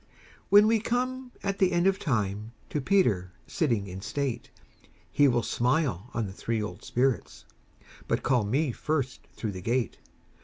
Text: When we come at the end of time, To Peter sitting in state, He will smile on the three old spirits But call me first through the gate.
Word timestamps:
When 0.49 0.65
we 0.65 0.79
come 0.79 1.31
at 1.43 1.59
the 1.59 1.71
end 1.71 1.85
of 1.85 1.99
time, 1.99 2.53
To 2.71 2.81
Peter 2.81 3.33
sitting 3.45 3.85
in 3.85 4.01
state, 4.01 4.49
He 5.11 5.27
will 5.27 5.43
smile 5.43 6.09
on 6.11 6.25
the 6.25 6.33
three 6.33 6.59
old 6.59 6.83
spirits 6.83 7.45
But 8.07 8.23
call 8.23 8.43
me 8.43 8.71
first 8.71 9.27
through 9.35 9.51
the 9.51 9.61
gate. 9.61 9.99